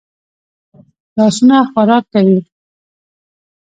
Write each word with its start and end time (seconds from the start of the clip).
لاسونه 1.15 1.57
خوراک 1.71 2.05
کوي 2.13 2.37